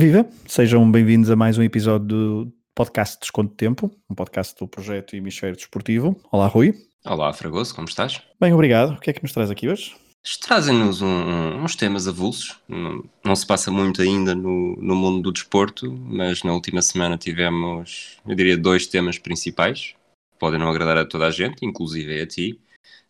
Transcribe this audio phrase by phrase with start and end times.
[0.00, 0.26] Viva!
[0.46, 5.14] Sejam bem-vindos a mais um episódio do podcast Desconto de Tempo, um podcast do projeto
[5.14, 6.18] Hemisfério Desportivo.
[6.32, 6.74] Olá, Rui.
[7.04, 8.22] Olá, Fragoso, como estás?
[8.40, 8.94] Bem, obrigado.
[8.94, 9.94] O que é que nos traz aqui hoje?
[10.40, 12.56] Trazem-nos um, uns temas avulsos.
[12.66, 17.18] Não, não, se passa muito ainda no, no mundo do desporto, mas na última semana
[17.18, 19.92] tivemos, eu diria, dois temas principais.
[20.38, 22.58] Podem não agradar a toda a gente, inclusive a ti,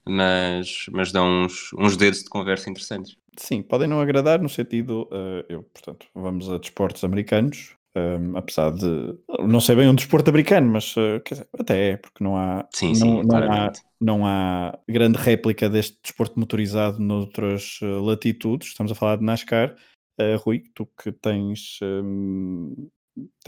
[0.04, 3.16] mas, mas dão uns, uns dedos de conversa interessantes.
[3.40, 8.70] Sim, podem não agradar no sentido, uh, eu, portanto, vamos a desportos americanos, um, apesar
[8.70, 12.68] de não sei bem um desporto americano, mas uh, dizer, até é, porque não há,
[12.70, 18.68] sim, não, sim, não, há, não há grande réplica deste desporto motorizado noutras uh, latitudes.
[18.68, 19.74] Estamos a falar de NASCAR.
[20.20, 22.90] Uh, Rui, tu que tens um,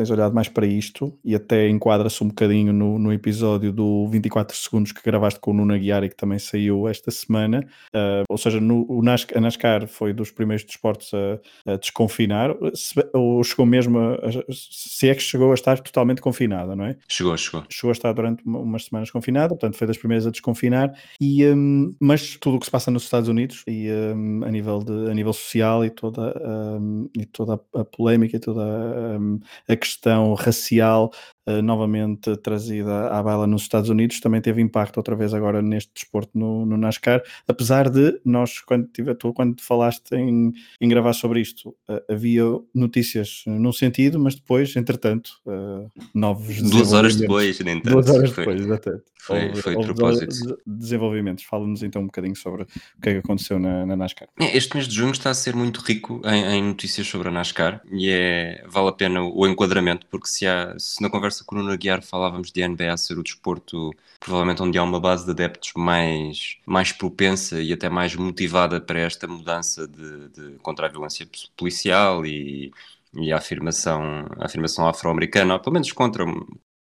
[0.02, 4.56] tens olhado mais para isto e até enquadra-se um bocadinho no, no episódio do 24
[4.56, 7.64] segundos que gravaste com o Nuno Aguiar e que também saiu esta semana.
[7.94, 12.54] Uh, ou seja, no, o NASCAR, a NASCAR foi dos primeiros desportos a, a desconfinar,
[12.74, 16.84] se, ou chegou mesmo a, a, se é que chegou a estar totalmente confinada, não
[16.84, 16.96] é?
[17.08, 17.64] Chegou, chegou.
[17.68, 21.46] Chegou a estar durante uma, umas semanas confinada, portanto foi das primeiras a desconfinar, e,
[21.46, 25.10] um, mas tudo o que se passa nos Estados Unidos e um, a, nível de,
[25.10, 26.34] a nível social e toda,
[26.80, 28.62] um, e toda a, polémica e toda
[29.68, 29.91] a questão
[30.36, 31.12] racial
[31.46, 35.90] uh, novamente trazida à baila nos Estados Unidos também teve impacto outra vez agora neste
[35.94, 41.12] desporto no, no NASCAR, apesar de nós, quando, tive, tu, quando falaste em, em gravar
[41.12, 47.58] sobre isto, uh, havia notícias num sentido, mas depois, entretanto, uh, novos Duas horas depois,
[47.60, 47.92] nem tanto.
[47.92, 49.12] Duas horas foi, depois, exatamente.
[49.22, 50.58] Foi, houve, foi de propósito.
[50.66, 51.44] Desenvolvimentos.
[51.44, 52.66] Fala-nos então um bocadinho sobre o
[53.00, 54.28] que é que aconteceu na, na NASCAR.
[54.40, 57.30] É, este mês de junho está a ser muito rico em, em notícias sobre a
[57.30, 61.54] NASCAR e é, vale a pena o enquadramento, porque se, há, se na conversa com
[61.54, 65.30] o Nuno Aguiar falávamos de NBA ser o desporto provavelmente onde há uma base de
[65.32, 70.88] adeptos mais, mais propensa e até mais motivada para esta mudança de, de contra a
[70.88, 72.72] violência policial e,
[73.14, 74.02] e a afirmação,
[74.38, 76.24] a afirmação afro-americana, pelo menos contra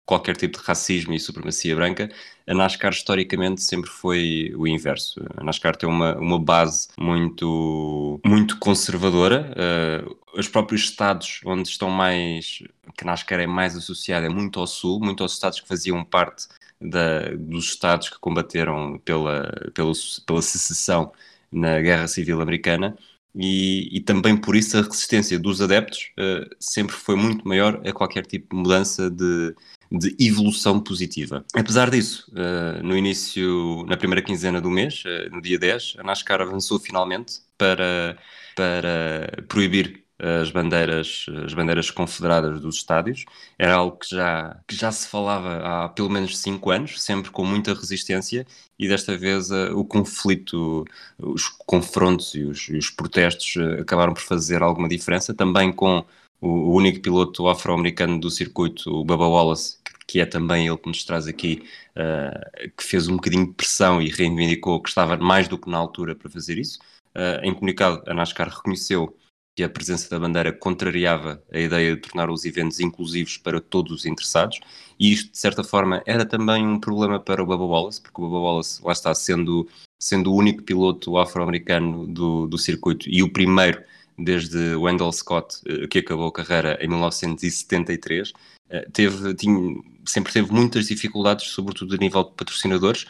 [0.10, 2.10] qualquer tipo de racismo e supremacia branca,
[2.48, 5.24] a NASCAR historicamente sempre foi o inverso.
[5.38, 9.54] A NASCAR tem uma, uma base muito, muito conservadora.
[9.54, 12.64] Uh, os próprios estados onde estão mais,
[12.98, 16.04] que a NASCAR é mais associada, é muito ao sul, muito aos estados que faziam
[16.04, 16.48] parte
[16.82, 19.94] da, dos estados que combateram pela, pela,
[20.26, 21.12] pela secessão
[21.52, 22.98] na Guerra Civil Americana.
[23.36, 27.94] E, e, também por isso a resistência dos adeptos uh, sempre foi muito maior a
[27.94, 29.54] qualquer tipo de mudança de,
[29.92, 31.44] de evolução positiva.
[31.54, 36.04] Apesar disso, uh, no início, na primeira quinzena do mês, uh, no dia 10, a
[36.04, 38.18] NASCAR avançou finalmente para,
[38.56, 43.26] para proibir as bandeiras, as bandeiras confederadas dos estádios.
[43.58, 47.46] Era algo que já, que já se falava há pelo menos cinco anos, sempre com
[47.46, 48.46] muita resistência,
[48.78, 50.86] e desta vez o conflito,
[51.18, 56.06] os confrontos e os, e os protestos acabaram por fazer alguma diferença, também com
[56.42, 59.78] o, único piloto afro-americano do circuito, o Bubba Wallace,
[60.10, 61.62] que é também ele que nos traz aqui,
[61.96, 65.78] uh, que fez um bocadinho de pressão e reivindicou que estava mais do que na
[65.78, 66.80] altura para fazer isso.
[67.16, 69.16] Uh, em comunicado, a NASCAR reconheceu
[69.56, 73.92] que a presença da bandeira contrariava a ideia de tornar os eventos inclusivos para todos
[73.92, 74.60] os interessados,
[75.00, 78.24] e isto, de certa forma, era também um problema para o Bubba Wallace, porque o
[78.26, 79.68] Bubba Wallace, lá está, sendo,
[80.02, 83.84] sendo o único piloto afro-americano do, do circuito e o primeiro
[84.18, 88.34] desde Wendell Scott, eh, que acabou a carreira em 1973,
[88.70, 89.76] eh, teve, tinha,
[90.10, 93.06] sempre teve muitas dificuldades, sobretudo a nível de patrocinadores,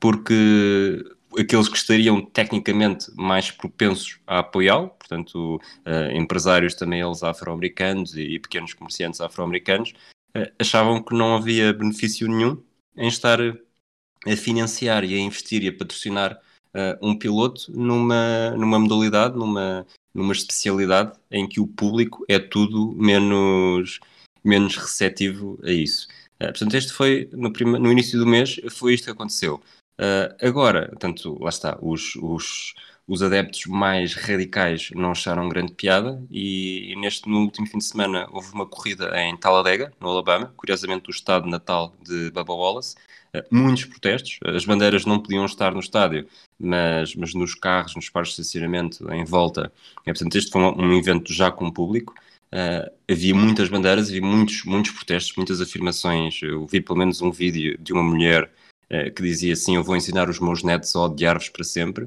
[0.00, 1.04] porque
[1.38, 8.22] aqueles que estariam tecnicamente mais propensos a apoiá-lo, portanto, uh, empresários também eles afro-americanos e,
[8.22, 9.94] e, pequenos comerciantes afro-americanos,
[10.36, 12.62] uh, achavam que não havia benefício nenhum
[12.96, 16.38] em estar a financiar e a investir e a patrocinar
[16.74, 22.94] uh, um piloto numa, numa modalidade, numa, numa especialidade em que o público é tudo
[22.96, 24.00] menos,
[24.44, 26.06] menos receptivo a isso.
[26.42, 29.62] Uh, portanto, este foi, no, no início do mês, foi isto que aconteceu.
[30.00, 32.74] Uh, agora, portanto, lá está, os, os,
[33.06, 37.84] os adeptos mais radicais não acharam grande piada e, e, neste, no último fim de
[37.84, 42.96] semana houve uma corrida em Talladega, no Alabama, curiosamente do estado natal de Bubba Wallace,
[43.36, 46.26] uh, muitos protestos, as bandeiras não podiam estar no estádio,
[46.58, 49.72] mas, mas nos carros, nos pares de estacionamento, em volta.
[50.04, 52.14] É, portanto, este foi um, um evento já com público.
[52.52, 56.42] Uh, havia muitas bandeiras, havia muitos, muitos protestos, muitas afirmações.
[56.42, 58.52] Eu vi pelo menos um vídeo de uma mulher
[58.90, 62.04] uh, que dizia assim: Eu vou ensinar os meus netos a odiar-vos para sempre,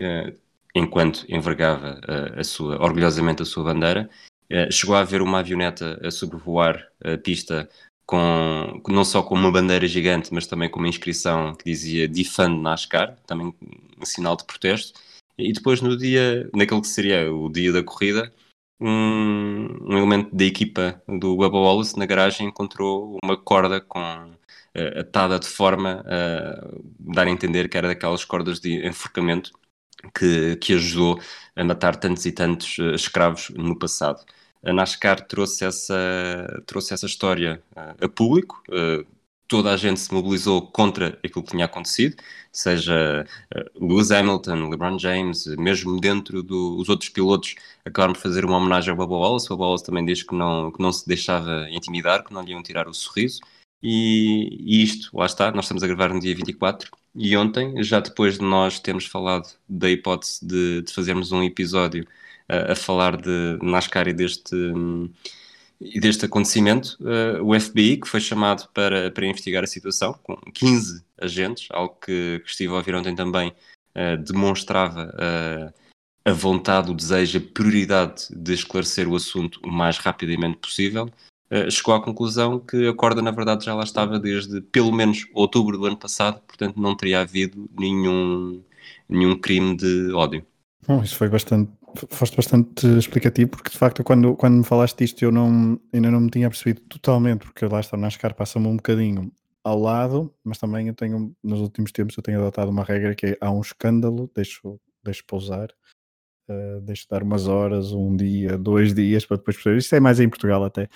[0.00, 0.32] uh,
[0.74, 2.00] enquanto envergava
[2.36, 4.08] a sua, orgulhosamente a sua bandeira.
[4.70, 7.68] chegou a haver uma avioneta a sobrevoar a pista
[8.06, 12.60] com, não só com uma bandeira gigante, mas também com uma inscrição que dizia Defund
[12.60, 13.54] NASCAR, também
[14.00, 14.98] um sinal de protesto.
[15.36, 18.32] E depois no dia, naquele que seria o dia da corrida,
[18.82, 25.00] um, um elemento da equipa do Bubba Wallace na garagem encontrou uma corda com uh,
[25.00, 26.68] atada de forma a
[26.98, 29.52] dar a entender que era daquelas cordas de enforcamento
[30.14, 31.20] que, que ajudou
[31.54, 34.24] a matar tantos e tantos uh, escravos no passado.
[34.64, 38.62] A NASCAR trouxe essa, trouxe essa história uh, a público,
[39.52, 42.16] toda a gente se mobilizou contra aquilo que tinha acontecido,
[42.50, 47.54] seja uh, Lewis Hamilton, LeBron James, mesmo dentro dos outros pilotos,
[47.84, 49.48] acabaram por fazer uma homenagem ao Bubba Wallace.
[49.48, 52.52] O Bubba Wallace também diz que não, que não se deixava intimidar, que não lhe
[52.52, 53.40] iam tirar o sorriso.
[53.82, 58.00] E, e, isto, lá está, nós estamos a gravar no dia 24 e ontem, já
[58.00, 62.04] depois de nós termos falado da hipótese de, de fazermos um episódio
[62.50, 64.54] uh, a falar de NASCAR e deste.
[64.56, 65.12] Um,
[65.84, 70.36] e deste acontecimento, uh, o FBI, que foi chamado para, para investigar a situação, com
[70.36, 75.72] 15 agentes, algo que, que estive a ouvir ontem também, uh, demonstrava uh,
[76.24, 81.10] a vontade, o desejo, a prioridade de esclarecer o assunto o mais rapidamente possível,
[81.68, 85.76] chegou à conclusão que a corda, na verdade, já lá estava desde pelo menos outubro
[85.76, 88.62] do ano passado, portanto não teria havido nenhum,
[89.06, 90.46] nenhum crime de ódio.
[90.86, 91.70] Bom, isso foi bastante
[92.10, 96.20] foste bastante explicativo, porque de facto, quando, quando me falaste disto, eu não, ainda não
[96.20, 99.32] me tinha percebido totalmente, porque lá está, o NASCAR passa-me um bocadinho
[99.64, 103.26] ao lado, mas também eu tenho, nos últimos tempos, eu tenho adotado uma regra que
[103.26, 105.68] é há um escândalo, deixo, deixo pousar,
[106.48, 109.78] uh, deixo dar umas horas, um dia, dois dias para depois perceber.
[109.78, 110.88] Isto é mais em Portugal até,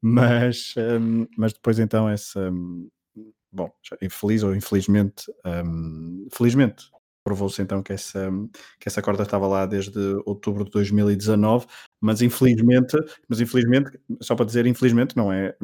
[0.00, 2.50] mas, um, mas depois então essa.
[2.50, 2.88] Um,
[3.52, 3.70] bom,
[4.02, 6.90] infeliz ou infelizmente, um, felizmente
[7.24, 8.30] provou-se então que essa,
[8.78, 11.66] que essa corda estava lá desde outubro de 2019,
[12.00, 13.90] mas infelizmente, mas infelizmente,
[14.20, 15.56] só para dizer infelizmente, não é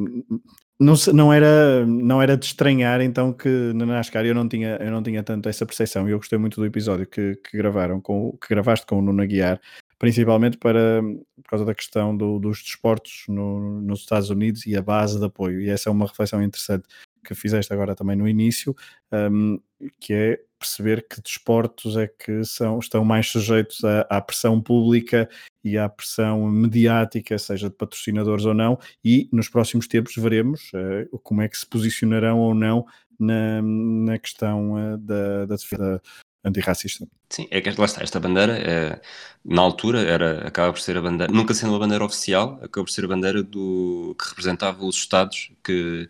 [0.81, 4.91] não, não, era, não era de estranhar então que na NASCAR eu não tinha, eu
[4.91, 8.33] não tinha tanto essa percepção e eu gostei muito do episódio que, que gravaram com,
[8.41, 9.61] que gravaste com o Nuno Aguiar,
[9.99, 14.81] principalmente para, por causa da questão do, dos desportos no, nos Estados Unidos e a
[14.81, 16.89] base de apoio, e essa é uma reflexão interessante
[17.25, 18.75] que fizeste agora também no início,
[19.13, 19.61] um,
[19.99, 25.29] que é perceber que desportos é que são, estão mais sujeitos à, à, pressão pública
[25.65, 31.19] e à pressão mediática, seja de patrocinadores ou não, e nos próximos tempos veremos uh,
[31.21, 32.85] como é que se posicionarão ou não
[33.19, 36.03] na, na questão uh, da, da defesa
[36.45, 37.07] antirracista.
[37.29, 39.01] Sim, é que lá está, esta bandeira, é,
[39.45, 42.91] na altura, era, acaba por ser a bandeira, nunca sendo a bandeira oficial, acaba por
[42.91, 46.09] ser a bandeira do, que representava os Estados que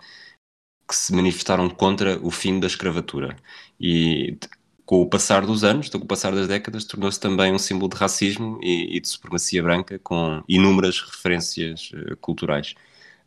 [0.91, 3.37] que se manifestaram contra o fim da escravatura.
[3.81, 4.37] E
[4.85, 7.97] com o passar dos anos, com o passar das décadas, tornou-se também um símbolo de
[7.97, 12.75] racismo e, e, de supremacia branca, com inúmeras referências uh, culturais.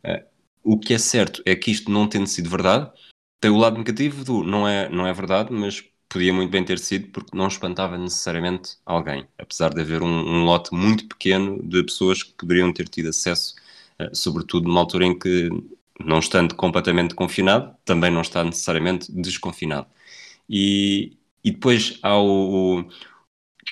[0.04, 0.22] Uh,
[0.62, 2.90] o que é certo é que isto não tendo sido verdade,
[3.40, 6.78] tem o lado negativo do não é, não é verdade, mas podia muito bem ter
[6.78, 11.82] sido porque não espantava necessariamente alguém, apesar de haver um, um lote muito pequeno de
[11.82, 13.54] pessoas que poderiam ter tido acesso,
[14.02, 15.48] uh, sobretudo numa altura em que
[16.00, 19.86] não estando completamente confinado, também não está necessariamente desconfinado.
[20.48, 22.90] E, e depois há o, o,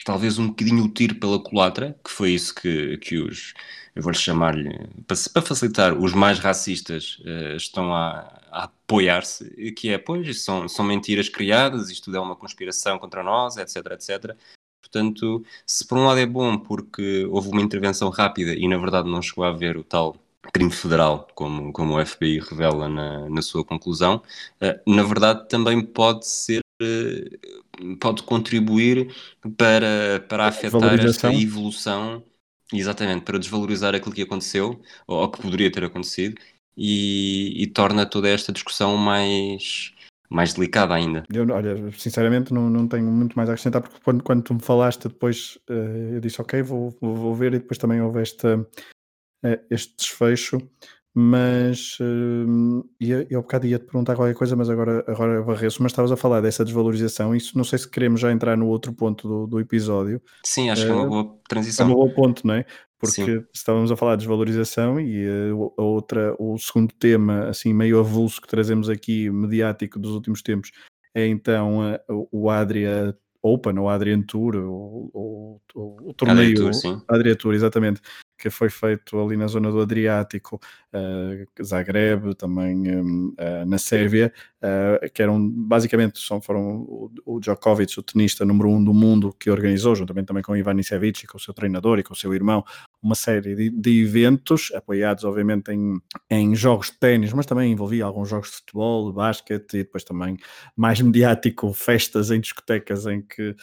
[0.05, 3.55] talvez um bocadinho o tiro pela culatra, que foi isso que, que os,
[3.95, 4.71] eu vou-lhe chamar-lhe,
[5.07, 10.69] para, para, facilitar, os mais racistas uh, estão a, a apoiar-se, que é, pois, são,
[10.69, 14.37] são mentiras criadas, isto é uma conspiração contra nós, etc, etc.
[14.81, 19.09] Portanto, se por um lado é bom porque houve uma intervenção rápida e na verdade
[19.11, 20.17] não chegou a haver o tal
[20.51, 24.23] crime federal, como, como o FBI revela na, na sua conclusão,
[24.61, 29.15] uh, na verdade também pode ser, uh, pode contribuir
[29.57, 32.25] para, para afetar esta evolução,
[32.73, 36.41] exatamente, para desvalorizar aquilo que aconteceu, ou, ou que poderia ter acontecido,
[36.77, 39.93] e, e, torna toda esta discussão mais,
[40.31, 41.23] mais delicada ainda.
[41.31, 44.63] Eu, olha, sinceramente não, não tenho muito mais a acrescentar, porque quando, quando tu me
[44.63, 48.67] falaste depois, uh, eu disse ok, vou, vou, vou, ver, e depois também houve esta
[49.71, 50.59] este desfecho,
[51.15, 55.93] mas uh, eu há bocado ia te perguntar qualquer coisa, mas agora, agora varreço, mas
[55.93, 59.29] estavas a falar dessa desvalorização, isso não sei se queremos já entrar no outro ponto
[59.29, 60.23] do, do episódio.
[60.45, 61.87] Sim, acho uh, que é uma eh, boa transição.
[61.87, 62.65] É um bom ponto, não é?
[62.99, 63.45] Porque Sim.
[63.53, 68.41] estávamos a falar de desvalorização e uh, a outra, o segundo tema, assim, meio avulso
[68.41, 70.71] que trazemos aqui, mediático dos últimos tempos,
[71.15, 77.05] é então o Adria Open, ou Adrian Tour, ou, ou, ou o torneio Adria Tour.
[77.09, 78.01] Adria Tour, exatamente,
[78.39, 80.61] que foi feito ali na zona do Adriático,
[80.93, 87.11] uh, Zagreb, também um, uh, eh, na Sérvia, uh, que eram basicamente são, foram o,
[87.25, 91.27] o Djokovic, o tenista número um do mundo, que organizou, juntamente também com Ivan Isevich,
[91.27, 92.65] com o seu treinador e com o seu irmão,
[93.03, 98.05] uma série de, de eventos, apoiados obviamente em, em jogos de ténis, mas também envolvia
[98.05, 100.37] alguns jogos de futebol, de basquete e depois também
[100.77, 103.57] mais mediático, festas em discotecas em que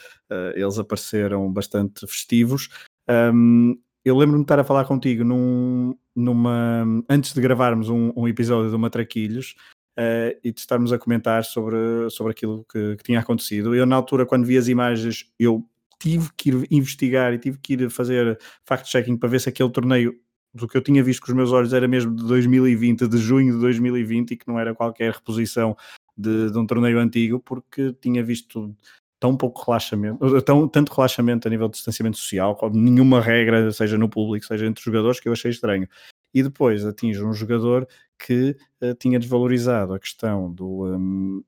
[0.54, 2.68] eles apareceram bastante festivos.
[3.08, 8.26] Um, eu lembro-me de estar a falar contigo num, numa, antes de gravarmos um, um
[8.26, 9.54] episódio do Matraquilhos
[9.98, 13.74] uh, e de estarmos a comentar sobre, sobre aquilo que, que, tinha acontecido.
[13.74, 15.68] Eu, na altura, quando vi as imagens, eu
[16.00, 20.18] tive que ir investigar e tive que ir fazer fact-checking para ver se aquele torneio
[20.52, 23.54] do que eu tinha visto com os meus olhos era mesmo de 2020, de junho
[23.54, 25.76] de 2020 e que não era qualquer reposição
[26.16, 28.74] de, de um torneio antigo, porque tinha visto
[29.20, 34.08] tão pouco relaxamento, tão, tanto relaxamento a nível de distanciamento social, nenhuma regra, seja no
[34.08, 35.86] público, seja entre os jogadores, que eu achei estranho.
[36.32, 37.86] E depois atinge um jogador
[38.18, 41.42] que uh, tinha desvalorizado a questão do, um,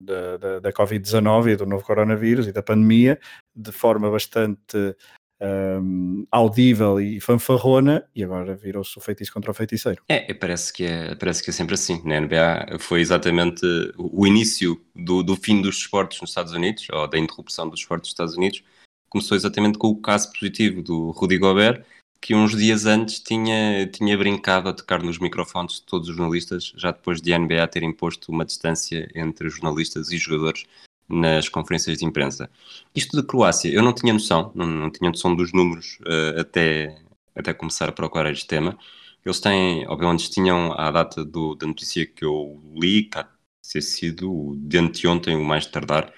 [0.00, 3.18] da, da, da Covid-19 e do novo coronavírus e da pandemia
[3.54, 4.94] de forma bastante
[5.40, 10.02] um, audível e fanfarrona e agora virou-se o feitiço contra o feiticeiro.
[10.08, 12.02] É, parece que é, parece que é sempre assim.
[12.04, 13.64] Na NBA foi exatamente
[13.96, 18.08] o início do, do fim dos esportes nos Estados Unidos, ou da interrupção dos esportes
[18.08, 18.62] nos Estados Unidos,
[19.08, 21.84] começou exatamente com o caso positivo do Rudy Gobert,
[22.20, 26.72] que uns dias antes tinha, tinha brincado a tocar nos microfones de todos os jornalistas,
[26.76, 30.64] já depois de a NBA ter imposto uma distância entre jornalistas e jogadores
[31.08, 32.50] nas conferências de imprensa.
[32.94, 37.00] Isto da Croácia, eu não tinha noção, não, não tinha noção dos números uh, até,
[37.34, 38.78] até começar a procurar este tema.
[39.24, 43.26] Eles têm, obviamente, tinham à data do, da notícia que eu li, há
[43.62, 46.12] ser sido de anteontem, o mais tardar,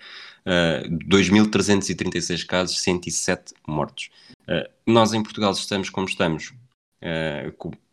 [0.46, 4.10] uh, 2.336 casos, 107 mortos.
[4.42, 6.52] Uh, nós em Portugal estamos como estamos,
[7.02, 7.52] uh,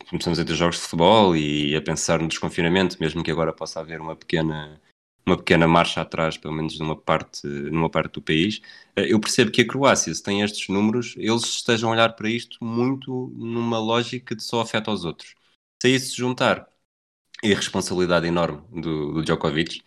[0.09, 3.79] começamos a ter jogos de futebol e a pensar no desconfinamento, mesmo que agora possa
[3.79, 4.79] haver uma pequena
[5.27, 8.61] uma pequena marcha atrás, pelo menos numa parte, numa parte do país.
[8.95, 12.29] Eh, eu percebo que a Croácia, se tem estes números, eles estejam a olhar para
[12.29, 15.35] isto muito numa lógica de só afeta aos outros.
[15.81, 16.67] Se a isso se juntar
[17.43, 19.81] a responsabilidade enorme do, do Djokovic,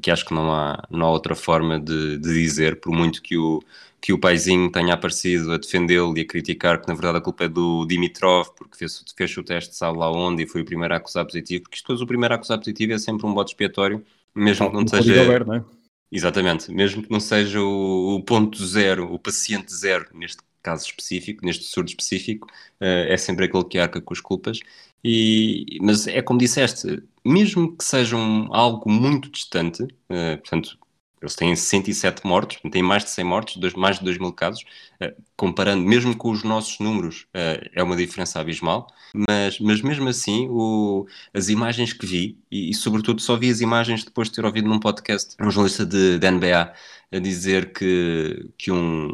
[0.00, 3.36] que acho que não há, não há outra forma de, de dizer, por muito que
[3.36, 3.60] o,
[4.00, 7.44] que o paizinho tenha aparecido a defendê-lo e a criticar que na verdade a culpa
[7.44, 10.94] é do Dimitrov, porque fez, fez o teste sabe lá onde e foi o primeiro
[10.94, 13.52] a acusar positivo, porque isto depois o primeiro a acusar positivo é sempre um bote
[13.52, 15.44] expiatório mesmo que não seja.
[15.44, 15.64] Não é?
[16.10, 21.44] Exatamente, mesmo que não seja o, o, ponto zero, o paciente zero, neste caso específico,
[21.44, 22.46] neste surdo específico,
[22.80, 24.60] uh, é sempre aquele que arca com as culpas.
[25.04, 30.78] E, mas é como disseste, mesmo que sejam algo muito distante, uh, portanto,
[31.20, 34.62] eles têm 107 mortos, têm mais de 100 mortos, dois, mais de 2 mil casos.
[35.00, 38.88] Uh, comparando, mesmo com os nossos números, uh, é uma diferença abismal.
[39.14, 43.60] Mas, mas mesmo assim, o, as imagens que vi, e, e, sobretudo só vi as
[43.60, 46.72] imagens depois de ter ouvido num podcast um jornalista de, de NBA
[47.12, 49.08] a dizer que, que um,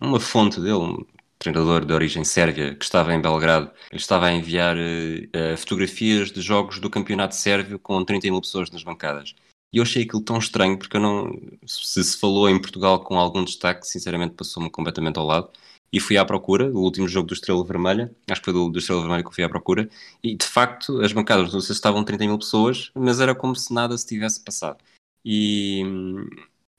[0.00, 1.04] uma fonte dele, um
[1.42, 6.40] treinador de origem sérvia, que estava em Belgrado, ele estava a enviar uh, fotografias de
[6.40, 9.34] jogos do campeonato sérvio com 30 mil pessoas nas bancadas.
[9.72, 11.32] E eu achei aquilo tão estranho, porque eu não.
[11.66, 15.50] Se se falou em Portugal com algum destaque, sinceramente passou-me completamente ao lado.
[15.92, 18.78] E fui à procura, o último jogo do Estrela Vermelha, acho que foi do, do
[18.78, 19.90] Estrela Vermelha que eu fui à procura,
[20.22, 23.54] e de facto as bancadas, não sei se estavam 30 mil pessoas, mas era como
[23.54, 24.78] se nada se tivesse passado.
[25.24, 25.82] E,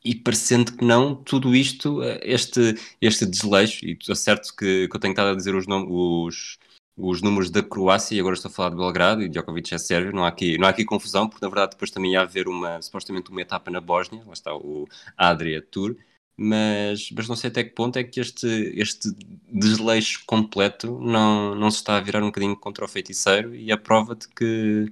[0.04, 5.00] e parecendo que não, tudo isto, este, este desleixo, e é certo que, que eu
[5.00, 6.58] tenho estado a dizer os, os,
[6.98, 10.14] os números da Croácia, e agora estou a falar de Belgrado, e Djokovic é sérvio,
[10.14, 12.82] não há aqui, não há aqui confusão, porque na verdade depois também ia haver uma,
[12.82, 15.96] supostamente uma etapa na Bósnia, lá está o Adria Tour,
[16.36, 19.10] mas, mas não sei até que ponto é que este, este
[19.52, 23.78] desleixo completo não, não se está a virar um bocadinho contra o feiticeiro e a
[23.78, 24.92] prova de que,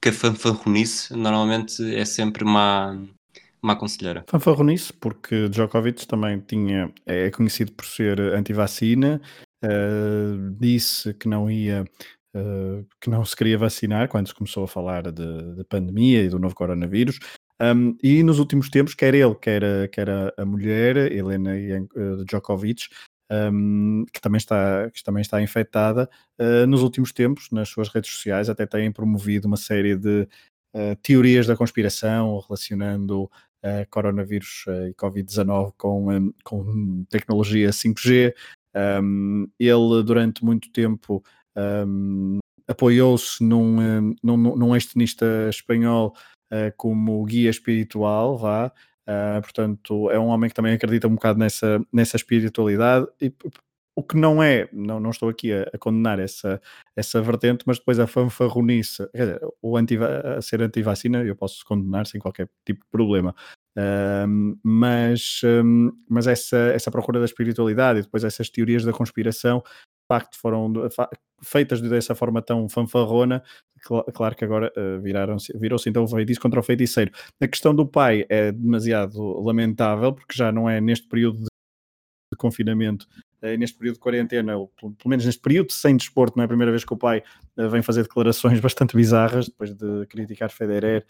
[0.00, 2.94] que a fanfarronice normalmente é sempre má,
[3.62, 4.24] má conselheira.
[4.28, 9.20] Fanfarronice, porque Djokovic também tinha, é conhecido por ser anti-vacina,
[9.64, 11.84] uh, disse que não ia,
[12.34, 16.28] uh, que não se queria vacinar quando se começou a falar de, de pandemia e
[16.28, 17.18] do novo coronavírus.
[17.60, 21.52] Um, e nos últimos tempos, quer ele, quer a, quer a, mulher, Helena
[21.96, 22.88] uh, Djokovic,
[23.30, 26.08] um, que, também está, que também está infectada,
[26.38, 30.28] uh, nos últimos tempos, nas suas redes sociais, até têm promovido uma série de
[31.02, 38.34] teorias da conspiração relacionando uh, coronavírus e Covid-19 com, com tecnologia 5G,
[39.02, 41.24] um, ele, durante muito tempo,
[41.56, 46.14] um, apoiou-se num, num, num ex-tenista espanhol
[46.52, 48.72] uh, como guia espiritual, vá.
[49.08, 53.32] Uh, portanto, é um homem que também acredita um bocado nessa, nessa espiritualidade e
[53.96, 56.60] o que não é, não, não estou aqui a, a, condenar essa,
[56.94, 61.64] essa vertente, mas depois a fanfarronice, quer dizer, o anti, a ser anti-vacina eu posso
[61.64, 63.34] condenar sem qualquer tipo de problema,
[64.62, 70.06] mas, um, mas essa, essa procura da espiritualidade e depois essas teorias da conspiração de
[70.08, 70.72] facto foram
[71.42, 73.42] feitas dessa forma tão fanfarrona,
[74.14, 77.10] claro que agora uh, viraram-se, virou-se então o feitiço contra o feiticeiro.
[77.40, 83.08] A questão do pai é demasiado lamentável, porque já não é neste período de confinamento
[83.58, 86.72] neste período de quarentena, ou pelo, menos neste período sem desporto, não é a primeira
[86.72, 87.22] vez que o pai
[87.56, 91.04] uh, vem fazer declarações bastante bizarras, depois de criticar Federer,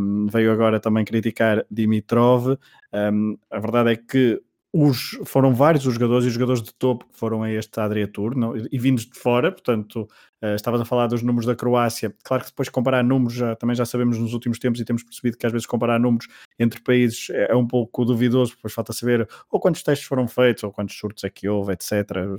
[0.00, 2.56] um, veio agora também criticar Dimitrov.
[2.92, 4.40] Um, a verdade é que
[4.72, 8.08] os, foram vários os jogadores e os jogadores de topo que foram a este Adria
[8.08, 10.08] Tour não, e vindos de fora, portanto,
[10.42, 12.14] uh, estavas a falar dos números da Croácia.
[12.24, 15.36] Claro que depois comparar números já, também já sabemos nos últimos tempos e temos percebido
[15.36, 16.26] que às vezes comparar números
[16.58, 20.64] entre países é, é um pouco duvidoso, depois falta saber ou quantos testes foram feitos,
[20.64, 21.92] ou quantos surtos é que houve, etc.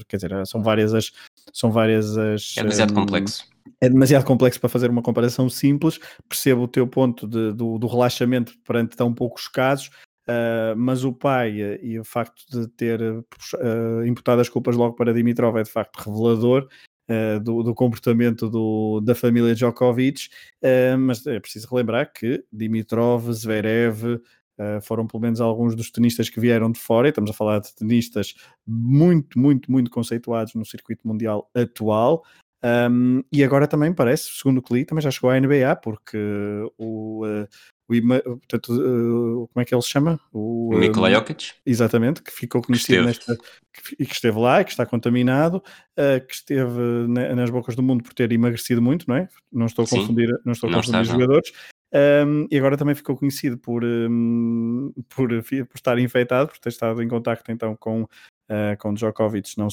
[0.07, 1.11] Quer dizer, são várias as.
[1.53, 3.47] São várias as é demasiado um, complexo.
[3.79, 5.99] É demasiado complexo para fazer uma comparação simples.
[6.27, 9.91] Percebo o teu ponto de, do, do relaxamento perante tão poucos casos,
[10.27, 14.95] Uh, mas o pai uh, e o facto de ter uh, imputado as culpas logo
[14.95, 16.67] para Dimitrov é de facto revelador
[17.43, 20.29] do, do, comportamento do, da família Djokovic.
[20.97, 24.21] mas é preciso relembrar que Dimitrov, Zverev.
[24.81, 27.75] foram pelo menos alguns dos tenistas que vieram de fora, e estamos a falar de
[27.75, 28.33] tenistas
[28.65, 32.23] muito, muito, muito conceituados no circuito mundial atual,
[32.63, 36.17] um, e agora também parece, segundo o que também já chegou à NBA, porque
[36.77, 37.23] o
[38.01, 40.19] portanto, uh, como é que ele se chama?
[40.31, 41.53] O, o Nikola Jokic.
[41.65, 43.37] Exatamente, que ficou conhecido que nesta.
[43.73, 48.03] Que, que, esteve lá, que está contaminado, uh, que esteve na, nas bocas do mundo
[48.03, 49.27] por ter emagrecido muito, não é?
[49.51, 51.51] Não estou a confundir, não estou a confundir os jogadores.
[51.95, 57.03] Um, e agora também ficou conhecido por, um, por, por estar infectado, por ter estado
[57.03, 58.07] em contacto então com
[58.49, 59.67] uh, com Djokovic não,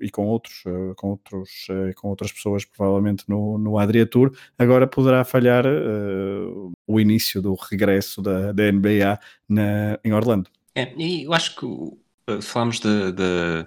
[0.00, 4.32] e com outros, uh, com, outros uh, com outras pessoas provavelmente no, no Adria Tour,
[4.58, 5.64] agora poderá falhar
[6.86, 9.18] o início do regresso da, da NBA
[9.48, 10.50] na, em Orlando.
[10.74, 13.66] É, e eu acho que falámos de, de...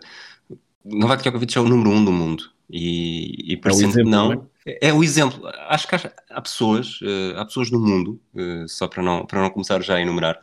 [0.86, 4.90] Novak Djokovic é o número um do mundo e, e parecendo é que não, é?
[4.90, 5.42] é o exemplo.
[5.68, 7.00] Acho que há, há pessoas,
[7.36, 8.20] há pessoas no mundo,
[8.68, 10.40] só para não, para não começar já a enumerar,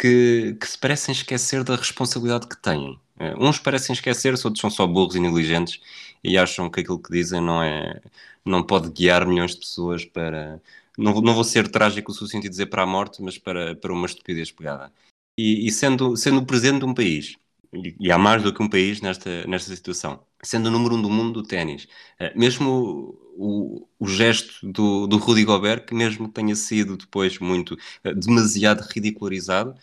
[0.00, 2.98] que, que se parecem esquecer da responsabilidade que têm.
[3.20, 5.80] Uh, uns parecem esquecer-se, outros são só burros e negligentes
[6.24, 8.00] e acham que aquilo que dizem não é
[8.44, 10.60] não pode guiar milhões de pessoas para
[11.00, 14.06] não, não vou ser trágico o suficiente dizer para a morte, mas para, para uma
[14.06, 14.92] estupidez pegada.
[15.38, 17.36] E, e sendo, sendo o presidente de um país,
[17.72, 21.02] e, e, há mais do que um país nesta, nesta situação, sendo o número um
[21.02, 21.84] do mundo do ténis,
[22.20, 27.74] uh, mesmo o, o, gesto do, do Rudy Gobert, que mesmo tenha sido depois muito
[28.04, 29.74] uh, demasiado ridicularizado,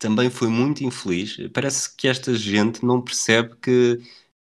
[0.00, 1.36] também foi muito infeliz.
[1.52, 4.00] Parece que esta gente não percebe que,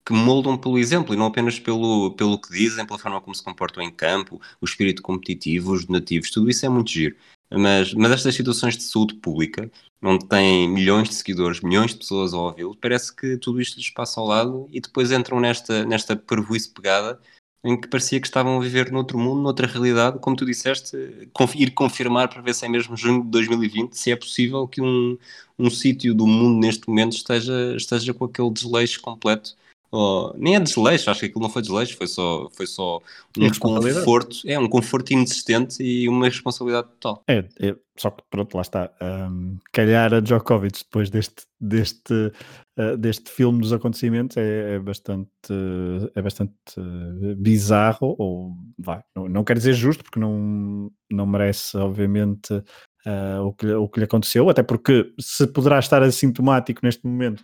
[0.06, 3.44] que moldam pelo exemplo e não apenas pelo, pelo que dizem, pela forma como se
[3.44, 7.16] comportam em campo, o espírito competitivo, os donativos, tudo isso é muito giro.
[7.54, 9.70] Mas, mas estas situações de saúde pública,
[10.02, 13.90] onde tem milhões de seguidores, milhões de pessoas a ouvi-lo, parece que tudo isto lhes
[13.90, 17.20] passa ao lado e depois entram nesta, nesta pervuice pegada
[17.64, 20.98] em que parecia que estavam a viver noutro mundo, noutra realidade, como tu disseste,
[21.56, 25.18] ir confirmar para ver se é mesmo junho de 2020, se é possível que um,
[25.60, 29.56] um sítio do mundo neste momento esteja, esteja com aquele desleixo completo.
[29.94, 33.02] Oh, nem é desleixo, acho que aquilo não foi desleixo, foi só, foi só
[33.38, 37.22] um conforto, é um conforto inexistente e uma responsabilidade total.
[37.28, 38.92] É, é só que pronto, lá está.
[39.00, 42.14] Um, calhar a Djokovic depois deste, deste,
[42.80, 45.30] uh, deste filme dos acontecimentos é, é bastante,
[46.16, 51.78] é bastante uh, bizarro, ou vai, não, não quero dizer justo, porque não, não merece,
[51.78, 57.06] obviamente, uh, o, que, o que lhe aconteceu, até porque se poderá estar assintomático neste
[57.06, 57.44] momento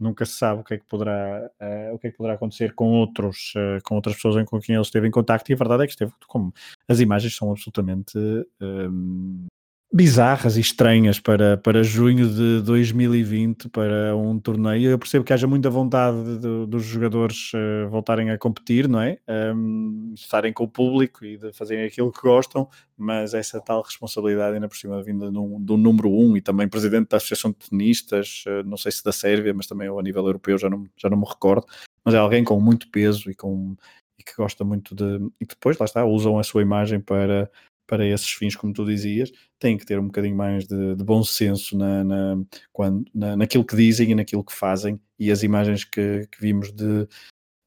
[0.00, 2.74] nunca se sabe o que é que poderá, uh, o que é que poderá acontecer
[2.74, 5.84] com outros, uh, com outras pessoas com quem ele esteve em contacto e a verdade
[5.84, 6.52] é que esteve como
[6.88, 9.46] as imagens são absolutamente uh,
[9.92, 14.88] bizarras e estranhas para, para junho de 2020 para um torneio.
[14.88, 19.18] Eu percebo que haja muita vontade de, dos jogadores uh, voltarem a competir, não é?
[19.28, 24.54] Um, estarem com o público e de fazerem aquilo que gostam, mas essa tal responsabilidade
[24.54, 28.62] ainda por cima vinda do número um e também presidente da Associação de Tenistas, uh,
[28.64, 31.26] não sei se da Sérvia, mas também ao nível europeu, já não, já não me
[31.26, 31.66] recordo,
[32.04, 33.74] mas é alguém com muito peso e com
[34.16, 37.50] e que gosta muito de e que depois lá está, usam a sua imagem para
[37.90, 41.24] para esses fins, como tu dizias, têm que ter um bocadinho mais de, de bom
[41.24, 42.36] senso na, na,
[42.72, 45.00] quando, na, naquilo que dizem e naquilo que fazem.
[45.18, 47.08] E as imagens que, que vimos de,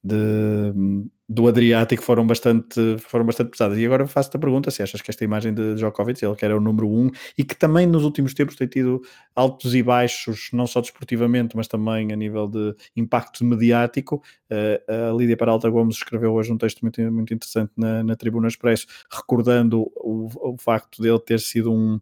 [0.01, 0.71] de,
[1.33, 3.77] do Adriático foram bastante, foram bastante pesadas.
[3.77, 6.55] E agora faço-te a pergunta se achas que esta imagem de Djokovic, ele que era
[6.55, 9.01] o número um e que também nos últimos tempos tem tido
[9.35, 14.21] altos e baixos, não só desportivamente, mas também a nível de impacto mediático.
[14.51, 18.47] Uh, a Lídia Peralta Gomes escreveu hoje um texto muito, muito interessante na, na Tribuna
[18.47, 21.99] Expresso, recordando o, o facto dele ter sido um,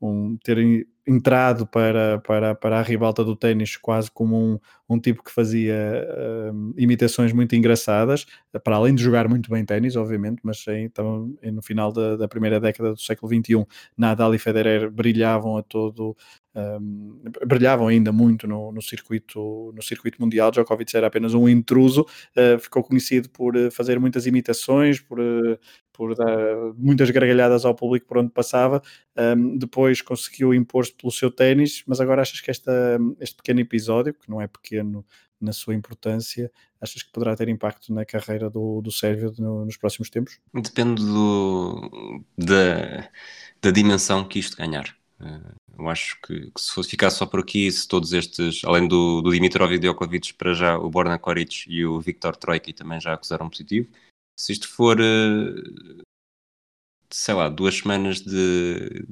[0.00, 5.22] um ter entrado para, para, para a ribalta do ténis quase como um, um tipo
[5.22, 8.26] que fazia uh, imitações muito engraçadas,
[8.62, 12.58] para além de jogar muito bem ténis, obviamente, mas então, no final da, da, primeira
[12.58, 16.16] década do século XXI, Nadal e Federer brilhavam a todo,
[16.54, 20.50] um, brilhavam ainda muito no, no, circuito, no circuito mundial.
[20.50, 25.58] Djokovic era apenas um intruso, uh, ficou conhecido por fazer muitas imitações, por, uh,
[25.92, 26.36] por dar
[26.76, 28.82] muitas gargalhadas ao público por onde passava.
[29.16, 34.14] Um, depois conseguiu impor-se pelo seu ténis, mas agora achas que esta, este pequeno episódio,
[34.14, 35.04] que não é pequeno
[35.40, 39.76] na sua importância, achas que poderá ter impacto na carreira do, do Sérvio no, nos
[39.76, 40.40] próximos tempos?
[40.52, 43.10] Depende do, da,
[43.60, 44.96] da dimensão que isto ganhar.
[45.20, 48.88] Uh, eu acho que, que, se fosse ficar só por aqui, se todos estes, além
[48.88, 53.00] do, do Dimitrov e Djokovic, para já o Borna Koric e o Viktor Troicki também
[53.00, 53.88] já acusaram positivo,
[54.36, 56.02] se isto for, uh,
[57.10, 59.04] sei lá, duas semanas de,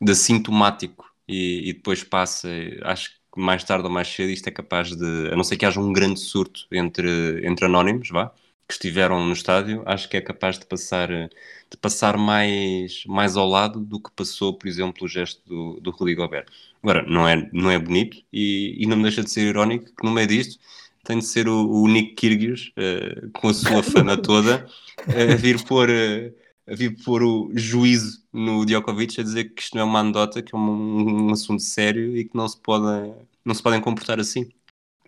[0.00, 2.48] de assintomático e, e, depois passa,
[2.82, 5.66] acho que mais tarde ou mais cedo isto é capaz de, a não ser que
[5.66, 8.32] haja um grande surto entre, entre anónimos, vá,
[8.66, 13.48] que estiveram no estádio, acho que é capaz de passar, de passar mais, mais ao
[13.48, 16.46] lado do que passou, por exemplo, o gesto do, do Rodrigo Gobert.
[16.82, 20.04] Agora, não é, não é bonito e, e não me deixa de ser irónico que
[20.04, 20.58] no meio disto
[21.04, 24.66] tem de ser o, o Nick Kyrgios, uh, com a sua fama toda,
[25.06, 25.90] a vir pôr...
[25.90, 30.00] Uh, a vir pôr o juízo no Djokovic a dizer que isto não é uma
[30.00, 33.12] anedota, que é um, um assunto sério e que não se, pode,
[33.44, 34.48] não se podem comportar assim.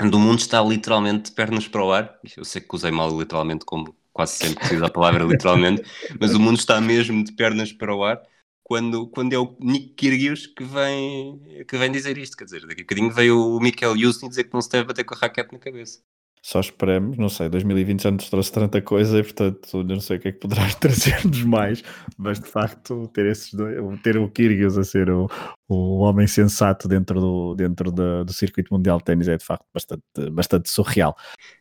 [0.01, 2.19] O mundo está literalmente de pernas para o ar.
[2.37, 5.83] Eu sei que usei mal literalmente, como quase sempre que a palavra literalmente,
[6.21, 8.23] mas o mundo está mesmo de pernas para o ar
[8.63, 12.37] quando, quando é o Nick Kyrgios que vem, que vem dizer isto.
[12.37, 15.05] Quer dizer, daqui a bocadinho veio o Michael Houston dizer que não se deve bater
[15.05, 16.01] com a raquete na cabeça
[16.47, 20.21] só esperemos, não sei, 2020 já nos trouxe tanta coisa e portanto não sei o
[20.21, 21.83] que é que poderá trazer-nos mais,
[22.17, 25.29] mas de facto ter esses dois, ter o Kyrgios a ser o,
[25.69, 29.67] o homem sensato dentro do, dentro do, do circuito mundial de ténis é de facto
[29.75, 31.17] bastante, bastante surreal.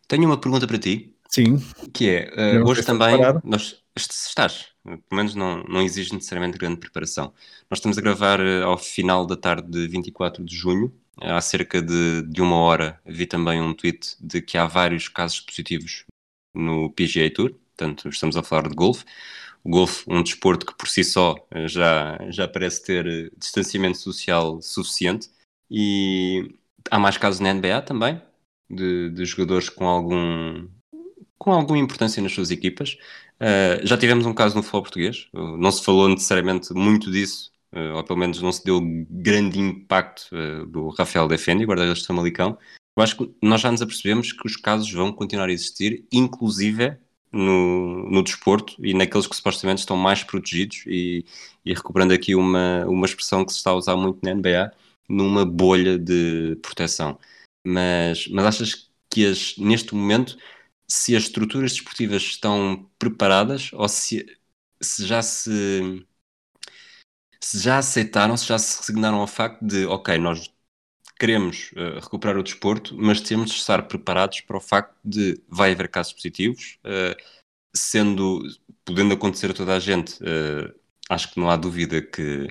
[0.07, 1.15] Tenho uma pergunta para ti.
[1.29, 1.57] Sim.
[1.91, 7.33] Que é, uh, hoje também, nós, estás, pelo menos não, não exige necessariamente grande preparação.
[7.71, 11.81] Nós estamos a gravar uh, ao final da tarde de 24 de junho, há cerca
[11.81, 16.05] de, de uma hora vi também um tweet de que há vários casos positivos
[16.53, 19.05] no PGA Tour, portanto estamos a falar de golfe.
[19.63, 23.97] O golfe, um desporto que por si só eh, já, já parece ter eh, distanciamento
[23.97, 25.29] social suficiente
[25.69, 26.55] e
[26.91, 28.21] há mais casos na NBA também,
[28.69, 30.67] de, de jogadores com algum
[31.37, 32.97] com alguma importância nas suas equipas.
[33.35, 37.51] Uh, já tivemos um caso no futebol português, não se falou necessariamente muito disso
[37.95, 42.57] ou pelo menos não se deu grande impacto uh, do Rafael Defendi, guarda-redes de Famalicão.
[42.97, 46.97] Eu acho que nós já nos apercebemos que os casos vão continuar a existir, inclusive
[47.31, 51.25] no, no desporto e naqueles que supostamente estão mais protegidos e,
[51.65, 54.71] e recuperando aqui uma, uma expressão que se está a usar muito na NBA,
[55.09, 57.19] numa bolha de proteção.
[57.65, 60.37] Mas, mas achas que as, neste momento,
[60.87, 64.25] se as estruturas desportivas estão preparadas ou se,
[64.81, 66.05] se já se
[67.45, 70.51] se já aceitaram, se já se resignaram ao facto de, ok, nós
[71.19, 75.71] queremos uh, recuperar o desporto, mas temos de estar preparados para o facto de vai
[75.71, 77.15] haver casos positivos, uh,
[77.71, 78.41] sendo,
[78.83, 80.73] podendo acontecer a toda a gente, uh,
[81.07, 82.47] acho que não há dúvida que,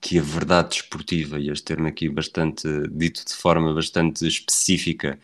[0.00, 5.16] que a verdade desportiva, e este termo aqui bastante dito de forma bastante específica,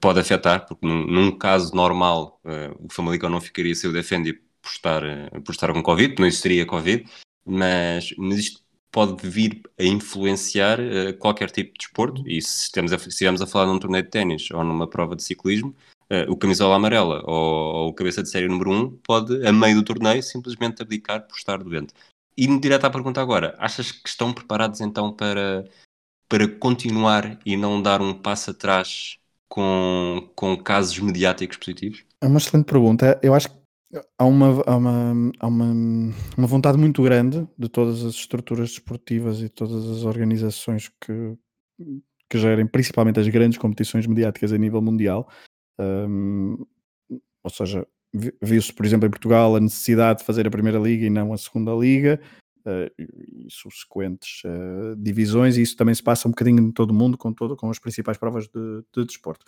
[0.00, 2.40] pode afetar, porque num, num caso normal
[2.78, 5.02] o Famalicão não ficaria sem o Defendi por estar,
[5.44, 7.04] por estar com Covid, não existiria Covid,
[7.46, 13.40] mas, mas isto pode vir a influenciar uh, qualquer tipo de desporto, e se estivermos
[13.42, 15.74] a, a falar num torneio de ténis ou numa prova de ciclismo,
[16.10, 19.52] uh, o camisola amarela ou, ou, o cabeça de série número 1 um pode, a
[19.52, 21.92] meio do torneio, simplesmente abdicar por estar doente.
[22.36, 25.64] E direto à pergunta agora, achas que estão preparados então para,
[26.28, 32.04] para continuar e não dar um passo atrás com, com casos mediáticos positivos?
[32.20, 33.18] É uma excelente pergunta.
[33.22, 33.56] Eu acho que
[34.18, 35.72] há uma, há uma, há uma,
[36.36, 41.36] uma vontade muito grande de todas as estruturas desportivas e todas as organizações que,
[42.28, 45.28] que gerem principalmente as grandes competições mediáticas a nível mundial.
[45.78, 46.64] Um,
[47.42, 47.86] ou seja,
[48.42, 51.38] viu-se, por exemplo, em Portugal a necessidade de fazer a primeira liga e não a
[51.38, 52.20] segunda liga.
[52.66, 56.94] Uh, e subsequentes uh, divisões, e isso também se passa um bocadinho em todo o
[56.94, 59.46] mundo, com, todo, com as principais provas de, de desporto.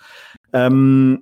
[0.55, 1.21] Um,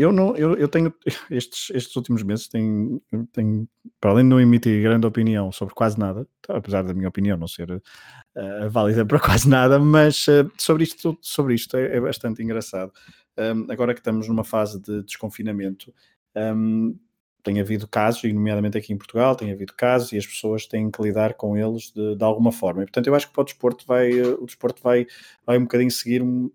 [0.00, 0.92] eu não, eu, eu tenho
[1.30, 3.68] estes, estes últimos meses tenho, tenho,
[4.00, 7.36] para além de não emitir grande opinião sobre quase nada, tá, apesar da minha opinião
[7.36, 12.00] não ser uh, válida para quase nada, mas uh, sobre isto, sobre isto é, é
[12.00, 12.92] bastante engraçado.
[13.38, 15.92] Um, agora que estamos numa fase de desconfinamento,
[16.34, 16.98] um,
[17.42, 20.90] tem havido casos, e nomeadamente aqui em Portugal, tem havido casos e as pessoas têm
[20.90, 22.82] que lidar com eles de, de alguma forma.
[22.82, 25.06] E, portanto, eu acho que para o desporto vai, eh, o desporto vai,
[25.46, 26.50] vai um bocadinho seguir uh,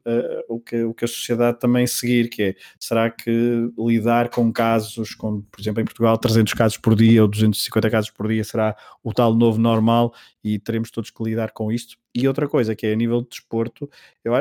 [0.47, 5.13] o, que, o que a sociedade também seguir, que é, será que lidar com casos,
[5.15, 8.75] com, por exemplo, em Portugal, 300 casos por dia ou 250 casos por dia será
[9.03, 11.97] o tal novo normal e teremos todos que lidar com isto?
[12.15, 13.89] E outra coisa, que é a nível de desporto,
[14.23, 14.31] eu,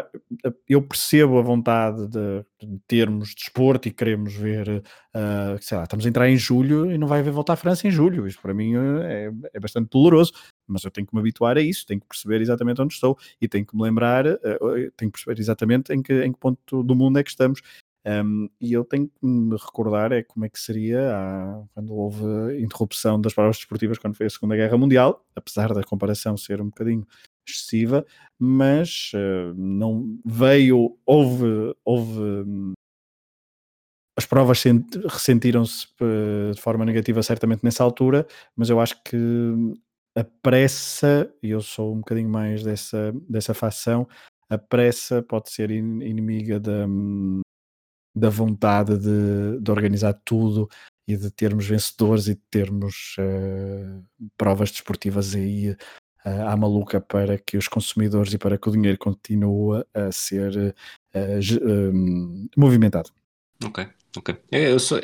[0.68, 6.06] eu percebo a vontade de, de termos desporto e queremos ver, uh, sei lá, estamos
[6.06, 8.26] a entrar em julho e não vai haver volta à França em julho.
[8.26, 10.32] Isto para mim é, é bastante doloroso,
[10.66, 13.48] mas eu tenho que me habituar a isso, tenho que perceber exatamente onde estou e
[13.48, 16.94] tenho que me lembrar, uh, tenho que perceber exatamente em que, em que ponto do
[16.94, 17.60] mundo é que estamos.
[18.06, 22.60] Um, e eu tenho que me recordar é como é que seria a, quando houve
[22.60, 26.66] interrupção das provas desportivas quando foi a Segunda Guerra Mundial, apesar da comparação ser um
[26.66, 27.06] bocadinho
[27.48, 28.04] excessiva,
[28.38, 32.20] mas uh, não veio, houve, houve
[34.16, 34.62] as provas
[35.08, 39.16] ressentiram-se eh, de forma negativa certamente nessa altura, mas eu acho que
[40.16, 44.06] a pressa, e eu sou um bocadinho mais dessa, dessa facção,
[44.48, 46.86] a pressa pode ser inimiga da,
[48.14, 50.68] da vontade de, de organizar tudo
[51.08, 54.04] e de termos vencedores e de termos uh,
[54.38, 55.76] provas desportivas aí uh,
[56.46, 60.74] à maluca para que os consumidores e para que o dinheiro continue a ser
[61.14, 63.10] uh, movimentado.
[63.64, 64.36] Ok, ok.
[64.50, 64.96] Eu só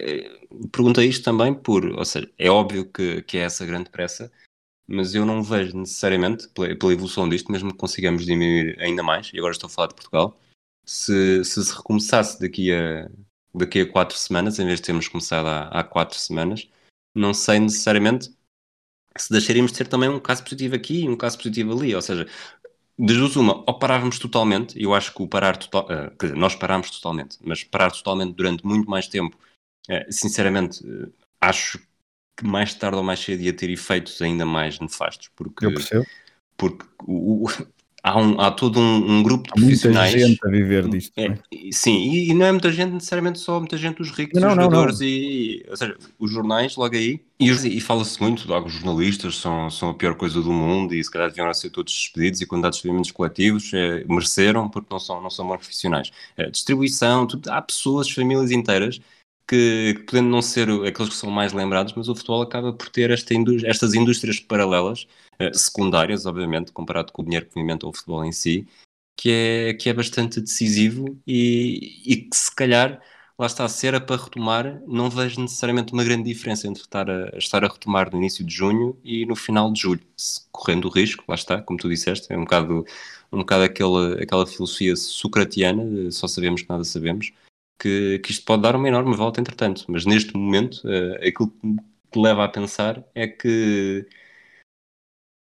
[0.73, 4.31] perguntei isto também por, ou seja, é óbvio que, que é essa grande pressa,
[4.87, 9.31] mas eu não vejo necessariamente, pela, pela evolução disto, mesmo que consigamos diminuir ainda mais,
[9.33, 10.39] e agora estou a falar de Portugal,
[10.85, 13.11] se se, se recomeçasse daqui a,
[13.55, 16.69] daqui a quatro semanas, em vez de termos começado há, há quatro semanas,
[17.15, 18.35] não sei necessariamente
[19.17, 21.95] se deixaríamos de ter também um caso positivo aqui e um caso positivo ali.
[21.95, 22.27] Ou seja,
[23.01, 26.27] das duas uma, ou parávamos totalmente, e eu acho que o parar total, uh, quer
[26.27, 29.39] dizer, nós parámos totalmente, mas parar totalmente durante muito mais tempo,
[29.89, 31.11] uh, sinceramente, uh,
[31.41, 31.79] acho
[32.37, 36.07] que mais tarde ou mais cedo ia ter efeitos ainda mais nefastos, porque, eu percebo.
[36.59, 37.47] porque o,
[38.03, 40.15] há, um, há todo um, um grupo de há profissionais.
[40.15, 41.13] Muita gente a viver disto.
[41.17, 41.39] É,
[41.73, 44.55] sim, e, e, não é muita gente necessariamente só muita gente, os ricos, não, os
[44.55, 47.21] jogadores, e, ou seja, os jornais logo aí.
[47.39, 51.03] E, e fala-se muito, de os jornalistas são, são a pior coisa do mundo e
[51.03, 54.99] se calhar deviam ser todos despedidos e quando há despedimentos coletivos é, mereceram porque não
[54.99, 56.11] são, não são bons profissionais.
[56.37, 59.01] É, distribuição, tudo, há pessoas, famílias inteiras
[59.51, 62.89] que, que, podendo não ser aqueles que são mais lembrados, mas o futebol acaba por
[62.89, 63.35] ter esta
[63.65, 65.09] estas indústrias paralelas,
[65.41, 68.69] eh, secundárias, obviamente, comparado com o dinheiro que movimenta o futebol em si,
[69.17, 73.01] que é, que é bastante decisivo e, e que se calhar,
[73.37, 77.37] lá está, se era para retomar, não vejo necessariamente uma grande diferença entre estar a,
[77.37, 80.03] estar a retomar no início de junho e no final de julho,
[80.53, 82.85] correndo o risco, lá está, como tu disseste, é um bocado,
[83.33, 87.33] um bocado aquela, aquela filosofia socratiana, só sabemos que nada sabemos,
[87.81, 89.85] que, que isto pode dar uma enorme volta, entretanto.
[89.89, 91.51] Mas neste momento, uh, aquilo
[92.13, 94.07] que leva a pensar é que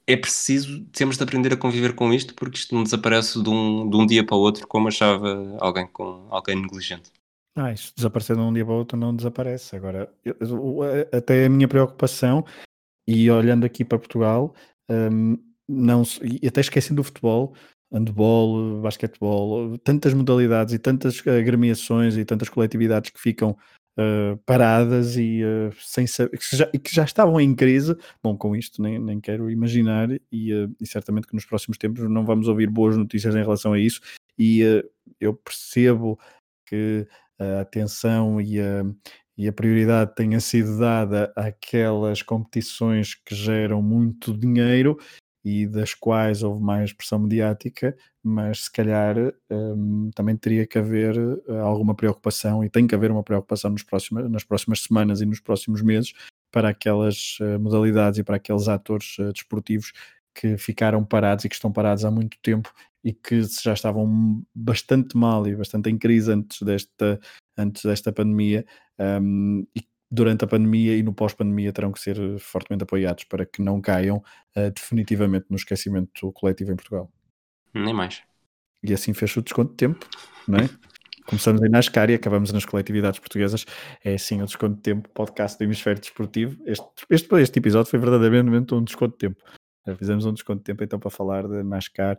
[0.08, 3.88] é preciso, temos de aprender a conviver com isto, porque isto não desaparece de um,
[3.88, 7.12] de um dia para o outro, como achava alguém, com, alguém negligente.
[7.56, 9.76] Ah, isto desaparecer de um dia para o outro não desaparece.
[9.76, 10.36] Agora, eu,
[11.12, 12.44] até a minha preocupação,
[13.08, 14.56] e olhando aqui para Portugal,
[14.90, 17.54] um, não, e até esquecendo do futebol,
[17.92, 23.58] handball, basquetebol, tantas modalidades e tantas agremiações e tantas coletividades que ficam
[23.98, 27.96] uh, paradas e, uh, sem saber, que já, que já estavam em crise.
[28.24, 32.10] Bom, com isto nem, nem quero imaginar e, uh, e, certamente que nos próximos tempos
[32.10, 34.02] não vamos ouvir boas notícias em relação a isso.
[34.38, 34.62] E
[35.20, 36.18] eu percebo
[36.66, 37.06] que
[37.38, 38.86] a atenção e a,
[39.38, 44.98] e a prioridade tenha sido dada àquelas competições que geram muito dinheiro
[45.50, 49.16] e das quais houve mais pressão mediática, mas se calhar
[49.50, 53.82] um, também teria que haver uh, alguma preocupação e tem que haver uma preocupação nos
[53.82, 56.14] próximos, nas próximas semanas e nos próximos meses
[56.52, 59.92] para aquelas uh, modalidades e para aqueles atores uh, desportivos
[60.36, 62.72] que ficaram parados e que estão parados há muito tempo
[63.04, 67.20] e que já estavam bastante mal e bastante em crise antes desta,
[67.58, 68.66] antes desta pandemia
[69.00, 73.62] um, e durante a pandemia e no pós-pandemia terão que ser fortemente apoiados para que
[73.62, 74.18] não caiam
[74.56, 77.12] uh, definitivamente no esquecimento coletivo em Portugal.
[77.74, 78.24] Nem mais.
[78.84, 80.08] E assim fecha o desconto de tempo,
[80.48, 80.70] não é?
[81.30, 83.64] Começamos em NASCAR e acabamos nas coletividades portuguesas.
[84.04, 86.60] É assim o desconto de tempo, podcast do Hemisfério Desportivo.
[86.66, 89.44] Este, este, este episódio foi verdadeiramente um desconto de tempo.
[89.86, 92.18] Já fizemos um desconto de tempo então para falar de NASCAR,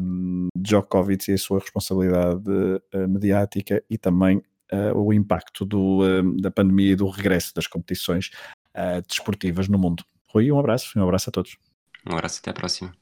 [0.00, 6.40] um, Djokovic e a sua responsabilidade uh, mediática e também uh, o impacto do, uh,
[6.40, 8.30] da pandemia e do regresso das competições
[8.74, 10.04] uh, desportivas no mundo.
[10.28, 11.56] Rui, um abraço, um abraço a todos.
[12.06, 12.92] Um abraço, até à próxima.